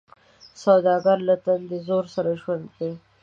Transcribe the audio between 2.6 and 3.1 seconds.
تېروي